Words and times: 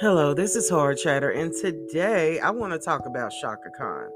Hello, 0.00 0.32
this 0.32 0.56
is 0.56 0.70
Hard 0.70 0.96
Chatter, 0.96 1.28
and 1.28 1.52
today 1.52 2.40
I 2.40 2.48
want 2.48 2.72
to 2.72 2.78
talk 2.78 3.04
about 3.04 3.34
Chaka 3.38 3.68
Khan. 3.68 4.08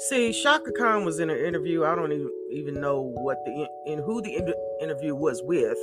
See, 0.00 0.32
Chaka 0.32 0.72
Khan 0.72 1.04
was 1.04 1.20
in 1.20 1.30
an 1.30 1.38
interview. 1.38 1.84
I 1.84 1.94
don't 1.94 2.10
even, 2.10 2.28
even 2.50 2.80
know 2.80 3.02
what 3.02 3.38
the 3.44 3.68
in 3.86 4.00
who 4.00 4.20
the 4.20 4.52
interview 4.80 5.14
was 5.14 5.40
with, 5.44 5.78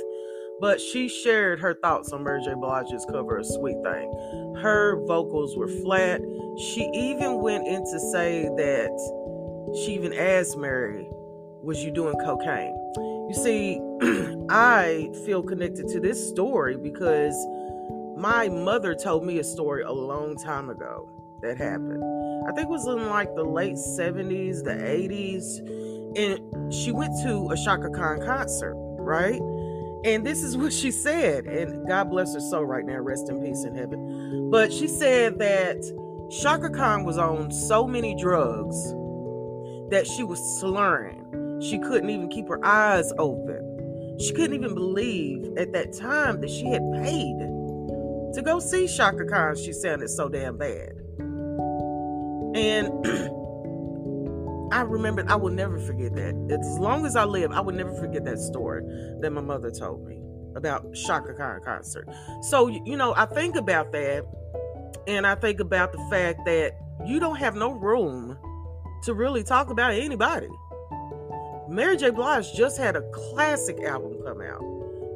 but 0.60 0.78
she 0.78 1.08
shared 1.08 1.58
her 1.60 1.72
thoughts 1.72 2.12
on 2.12 2.22
Mary 2.22 2.42
J. 2.44 2.52
Blige's 2.52 3.06
cover 3.10 3.38
of 3.38 3.46
Sweet 3.46 3.78
Thing. 3.82 4.56
Her 4.60 5.02
vocals 5.06 5.56
were 5.56 5.68
flat. 5.68 6.20
She 6.58 6.90
even 6.92 7.40
went 7.40 7.66
in 7.66 7.80
to 7.80 7.98
say 8.12 8.42
that 8.42 9.74
she 9.74 9.94
even 9.94 10.12
asked 10.12 10.58
Mary, 10.58 11.08
"Was 11.62 11.82
you 11.82 11.90
doing 11.90 12.14
cocaine?" 12.18 12.76
You 13.30 13.34
see, 13.34 13.80
I 14.50 15.10
feel 15.24 15.42
connected 15.42 15.88
to 15.88 15.98
this 15.98 16.28
story 16.28 16.76
because 16.76 17.34
my 18.20 18.48
mother 18.50 18.94
told 18.94 19.24
me 19.24 19.38
a 19.38 19.44
story 19.44 19.82
a 19.82 19.92
long 19.92 20.36
time 20.36 20.68
ago 20.68 21.08
that 21.40 21.56
happened. 21.56 22.02
I 22.46 22.52
think 22.52 22.66
it 22.66 22.70
was 22.70 22.86
in 22.86 23.08
like 23.08 23.34
the 23.34 23.44
late 23.44 23.76
70s, 23.76 24.62
the 24.62 24.74
80s. 24.74 25.58
And 26.18 26.74
she 26.74 26.92
went 26.92 27.14
to 27.22 27.48
a 27.50 27.56
Chaka 27.56 27.88
Khan 27.90 28.20
concert, 28.20 28.74
right? 28.98 29.40
And 30.04 30.26
this 30.26 30.42
is 30.42 30.56
what 30.58 30.72
she 30.72 30.90
said. 30.90 31.46
And 31.46 31.88
God 31.88 32.10
bless 32.10 32.34
her 32.34 32.40
soul 32.40 32.64
right 32.64 32.84
now, 32.84 32.98
rest 32.98 33.30
in 33.30 33.42
peace 33.42 33.64
in 33.64 33.74
heaven. 33.74 34.50
But 34.50 34.70
she 34.70 34.86
said 34.86 35.38
that 35.38 35.78
Chaka 36.42 36.68
Khan 36.70 37.04
was 37.04 37.16
on 37.16 37.50
so 37.50 37.86
many 37.86 38.14
drugs 38.16 38.76
that 39.90 40.06
she 40.06 40.24
was 40.24 40.38
slurring. 40.60 41.58
She 41.62 41.78
couldn't 41.78 42.10
even 42.10 42.28
keep 42.28 42.48
her 42.48 42.62
eyes 42.64 43.12
open. 43.18 44.18
She 44.20 44.32
couldn't 44.32 44.54
even 44.54 44.74
believe 44.74 45.56
at 45.56 45.72
that 45.72 45.94
time 45.94 46.42
that 46.42 46.50
she 46.50 46.66
had 46.66 46.82
paid 47.02 47.49
to 48.34 48.42
go 48.42 48.60
see 48.60 48.86
Chaka 48.86 49.24
Khan, 49.26 49.56
she 49.56 49.72
sounded 49.72 50.08
so 50.08 50.28
damn 50.28 50.56
bad. 50.56 50.92
And 52.54 53.06
I 54.72 54.82
remember, 54.82 55.24
I 55.28 55.36
will 55.36 55.52
never 55.52 55.78
forget 55.78 56.14
that. 56.14 56.58
As 56.60 56.78
long 56.78 57.06
as 57.06 57.16
I 57.16 57.24
live, 57.24 57.50
I 57.52 57.60
will 57.60 57.74
never 57.74 57.94
forget 57.94 58.24
that 58.24 58.38
story 58.38 58.84
that 59.20 59.30
my 59.32 59.40
mother 59.40 59.70
told 59.70 60.06
me 60.06 60.20
about 60.54 60.94
Chaka 60.94 61.34
Khan 61.34 61.60
concert. 61.64 62.08
So, 62.42 62.68
you 62.68 62.96
know, 62.96 63.14
I 63.16 63.26
think 63.26 63.56
about 63.56 63.92
that 63.92 64.24
and 65.06 65.26
I 65.26 65.34
think 65.34 65.60
about 65.60 65.92
the 65.92 65.98
fact 66.10 66.44
that 66.46 66.76
you 67.06 67.18
don't 67.18 67.36
have 67.36 67.54
no 67.54 67.72
room 67.72 68.38
to 69.04 69.14
really 69.14 69.42
talk 69.42 69.70
about 69.70 69.94
anybody. 69.94 70.48
Mary 71.68 71.96
J. 71.96 72.10
Blige 72.10 72.52
just 72.52 72.78
had 72.78 72.96
a 72.96 73.02
classic 73.10 73.80
album 73.82 74.18
come 74.24 74.40
out 74.40 74.62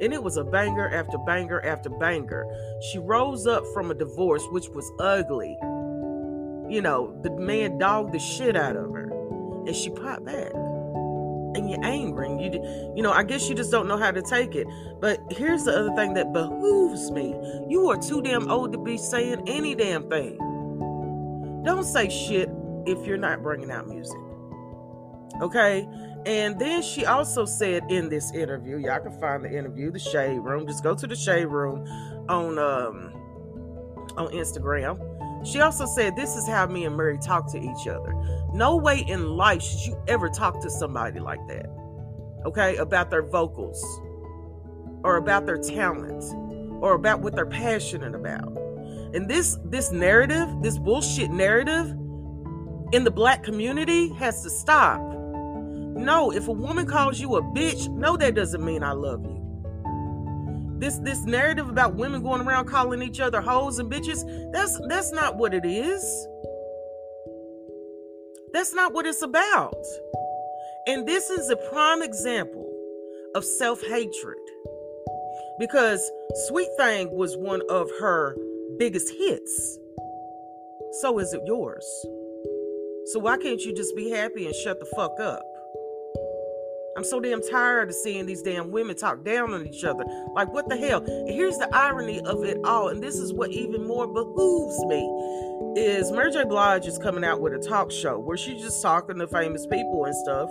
and 0.04 0.12
it 0.12 0.22
was 0.22 0.36
a 0.36 0.44
banger 0.44 0.88
after 0.94 1.16
banger 1.18 1.64
after 1.64 1.88
banger. 1.88 2.46
She 2.92 2.98
rose 2.98 3.46
up 3.46 3.64
from 3.72 3.90
a 3.90 3.94
divorce, 3.94 4.44
which 4.50 4.68
was 4.68 4.90
ugly. 5.00 5.56
You 6.70 6.82
know, 6.82 7.18
the 7.22 7.30
man 7.30 7.78
dogged 7.78 8.12
the 8.12 8.18
shit 8.18 8.56
out 8.56 8.76
of 8.76 8.92
her, 8.92 9.10
and 9.66 9.74
she 9.74 9.90
popped 9.90 10.26
back. 10.26 10.52
And 11.56 11.70
you're 11.70 11.84
angry, 11.84 12.26
and 12.26 12.40
you, 12.40 12.92
you 12.96 13.02
know, 13.02 13.12
I 13.12 13.22
guess 13.22 13.48
you 13.48 13.54
just 13.54 13.70
don't 13.70 13.86
know 13.86 13.96
how 13.96 14.10
to 14.10 14.20
take 14.22 14.54
it. 14.54 14.66
But 15.00 15.20
here's 15.30 15.64
the 15.64 15.72
other 15.72 15.94
thing 15.94 16.14
that 16.14 16.32
behooves 16.32 17.10
me: 17.10 17.34
you 17.68 17.88
are 17.90 17.96
too 17.96 18.20
damn 18.20 18.50
old 18.50 18.72
to 18.72 18.78
be 18.78 18.98
saying 18.98 19.44
any 19.46 19.74
damn 19.74 20.10
thing. 20.10 20.36
Don't 21.64 21.84
say 21.84 22.10
shit 22.10 22.50
if 22.86 23.06
you're 23.06 23.16
not 23.16 23.42
bringing 23.42 23.70
out 23.70 23.88
music. 23.88 24.18
Okay, 25.40 25.88
and 26.26 26.58
then 26.58 26.82
she 26.82 27.04
also 27.06 27.44
said 27.44 27.84
in 27.90 28.08
this 28.08 28.32
interview, 28.32 28.78
y'all 28.78 29.00
can 29.00 29.18
find 29.20 29.44
the 29.44 29.56
interview, 29.56 29.90
the 29.90 29.98
shade 29.98 30.38
room. 30.38 30.66
Just 30.66 30.82
go 30.82 30.94
to 30.94 31.06
the 31.06 31.16
shade 31.16 31.46
room 31.46 31.86
on 32.28 32.58
um 32.58 33.12
on 34.16 34.28
Instagram. 34.28 34.98
She 35.46 35.60
also 35.60 35.84
said, 35.84 36.16
This 36.16 36.36
is 36.36 36.48
how 36.48 36.66
me 36.66 36.84
and 36.84 36.96
Mary 36.96 37.18
talk 37.18 37.50
to 37.52 37.58
each 37.58 37.86
other. 37.86 38.14
No 38.52 38.76
way 38.76 39.00
in 39.00 39.36
life 39.36 39.62
should 39.62 39.86
you 39.86 40.02
ever 40.08 40.28
talk 40.28 40.60
to 40.62 40.70
somebody 40.70 41.20
like 41.20 41.46
that. 41.48 41.66
Okay, 42.46 42.76
about 42.76 43.10
their 43.10 43.22
vocals 43.22 43.82
or 45.02 45.16
about 45.16 45.44
their 45.46 45.58
talent 45.58 46.24
or 46.82 46.94
about 46.94 47.20
what 47.20 47.34
they're 47.34 47.46
passionate 47.46 48.14
about. 48.14 48.56
And 49.14 49.28
this 49.28 49.58
this 49.64 49.92
narrative, 49.92 50.48
this 50.62 50.78
bullshit 50.78 51.30
narrative 51.30 51.90
in 52.92 53.04
the 53.04 53.10
black 53.10 53.42
community 53.42 54.08
has 54.14 54.42
to 54.42 54.50
stop 54.50 55.00
no, 55.94 56.32
if 56.32 56.48
a 56.48 56.52
woman 56.52 56.86
calls 56.86 57.20
you 57.20 57.36
a 57.36 57.42
bitch, 57.42 57.88
no, 57.88 58.16
that 58.16 58.34
doesn't 58.34 58.64
mean 58.64 58.82
I 58.82 58.92
love 58.92 59.24
you. 59.24 59.40
This 60.78 60.98
this 60.98 61.24
narrative 61.24 61.68
about 61.68 61.94
women 61.94 62.22
going 62.22 62.42
around 62.42 62.66
calling 62.66 63.00
each 63.00 63.20
other 63.20 63.40
hoes 63.40 63.78
and 63.78 63.90
bitches, 63.90 64.24
that's 64.52 64.78
that's 64.88 65.12
not 65.12 65.36
what 65.36 65.54
it 65.54 65.64
is. 65.64 66.02
That's 68.52 68.74
not 68.74 68.92
what 68.92 69.06
it's 69.06 69.22
about. 69.22 69.74
And 70.86 71.08
this 71.08 71.30
is 71.30 71.48
a 71.50 71.56
prime 71.56 72.02
example 72.02 72.70
of 73.34 73.44
self-hatred. 73.44 74.36
Because 75.58 76.10
Sweet 76.48 76.68
Thing 76.76 77.10
was 77.16 77.36
one 77.36 77.62
of 77.70 77.88
her 78.00 78.36
biggest 78.78 79.08
hits. 79.10 79.78
So 81.00 81.18
is 81.18 81.32
it 81.32 81.42
yours. 81.46 81.84
So 83.06 83.20
why 83.20 83.36
can't 83.36 83.60
you 83.60 83.74
just 83.74 83.94
be 83.96 84.10
happy 84.10 84.46
and 84.46 84.54
shut 84.54 84.80
the 84.80 84.86
fuck 84.96 85.18
up? 85.20 85.44
I'm 86.96 87.04
so 87.04 87.18
damn 87.18 87.42
tired 87.42 87.88
of 87.88 87.94
seeing 87.96 88.24
these 88.24 88.40
damn 88.40 88.70
women 88.70 88.94
talk 88.94 89.24
down 89.24 89.52
on 89.52 89.66
each 89.66 89.82
other. 89.82 90.04
Like, 90.32 90.52
what 90.52 90.68
the 90.68 90.76
hell? 90.76 91.02
And 91.02 91.28
here's 91.28 91.58
the 91.58 91.68
irony 91.74 92.20
of 92.20 92.44
it 92.44 92.58
all, 92.64 92.88
and 92.88 93.02
this 93.02 93.16
is 93.16 93.32
what 93.32 93.50
even 93.50 93.84
more 93.84 94.06
behooves 94.06 94.78
me: 94.86 95.02
is 95.76 96.12
Mary 96.12 96.30
J. 96.30 96.44
Blige 96.44 96.86
is 96.86 96.96
coming 96.98 97.24
out 97.24 97.40
with 97.40 97.52
a 97.52 97.58
talk 97.58 97.90
show 97.90 98.18
where 98.18 98.36
she's 98.36 98.62
just 98.62 98.80
talking 98.80 99.18
to 99.18 99.26
famous 99.26 99.66
people 99.66 100.04
and 100.04 100.14
stuff. 100.14 100.50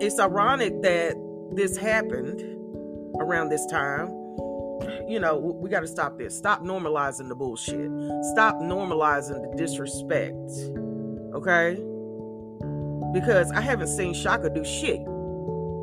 It's 0.00 0.18
ironic 0.18 0.80
that 0.80 1.14
this 1.52 1.76
happened 1.76 2.42
around 3.20 3.50
this 3.50 3.66
time. 3.66 4.08
You 5.06 5.20
know, 5.20 5.36
we 5.36 5.68
got 5.68 5.80
to 5.80 5.86
stop 5.86 6.16
this. 6.18 6.36
Stop 6.36 6.62
normalizing 6.62 7.28
the 7.28 7.34
bullshit. 7.34 7.90
Stop 8.32 8.56
normalizing 8.56 9.42
the 9.42 9.56
disrespect. 9.56 10.50
Okay? 11.34 11.74
Because 13.12 13.52
I 13.52 13.60
haven't 13.60 13.88
seen 13.88 14.14
Chaka 14.14 14.50
do 14.50 14.64
shit 14.64 15.00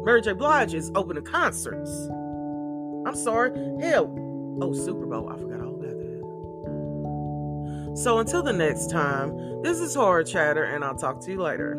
Mary 0.04 0.22
J. 0.22 0.34
Blige 0.34 0.74
is 0.74 0.92
opening 0.96 1.24
concerts. 1.24 2.10
I'm 3.06 3.16
sorry. 3.16 3.52
Hell, 3.82 4.14
oh, 4.62 4.74
Super 4.74 5.06
Bowl. 5.06 5.30
I 5.30 5.38
forgot 5.38 5.62
all 5.62 5.76
about 5.76 5.98
that. 6.00 7.98
So 7.98 8.20
until 8.20 8.42
the 8.42 8.54
next 8.54 8.90
time, 8.90 9.62
this 9.62 9.80
is 9.80 9.94
Horror 9.96 10.24
Chatter, 10.24 10.64
and 10.64 10.84
I'll 10.84 10.96
talk 10.96 11.22
to 11.22 11.32
you 11.32 11.42
later. 11.42 11.76